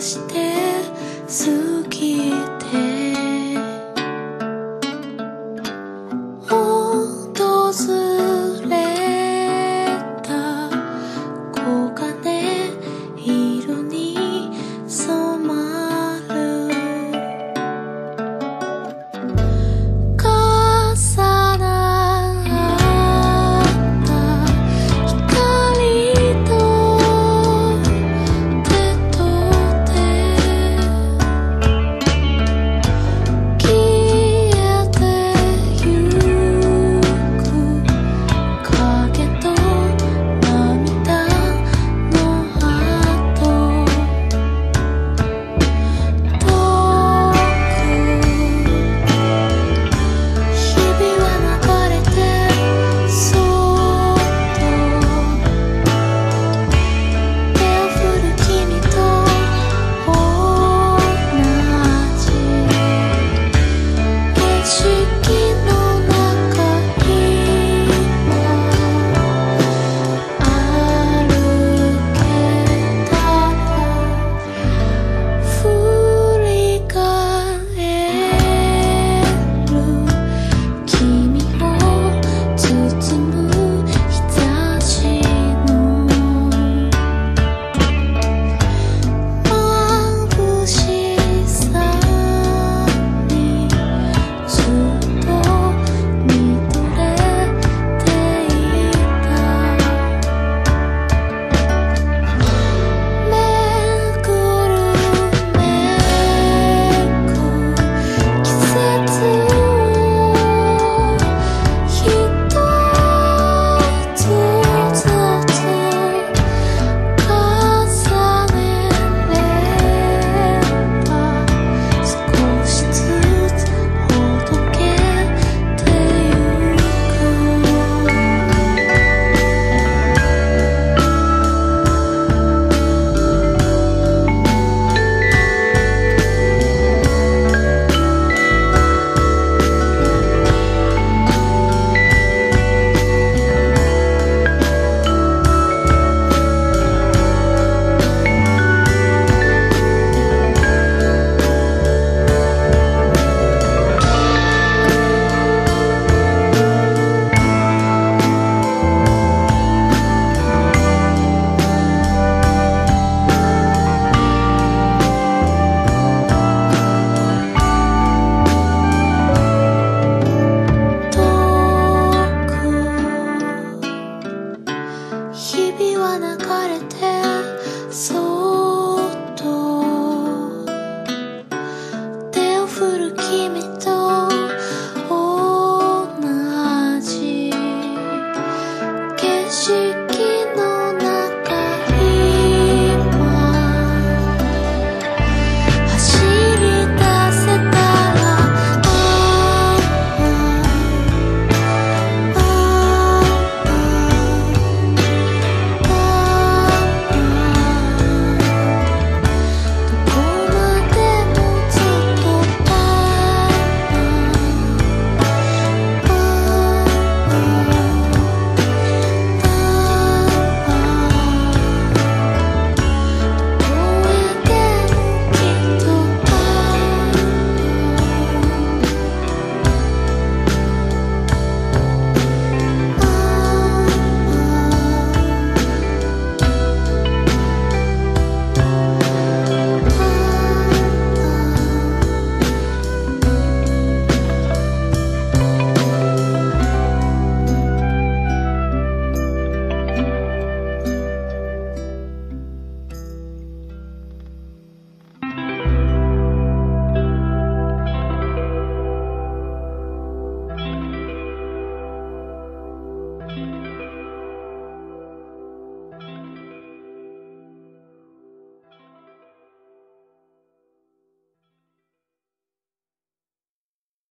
[0.00, 0.54] して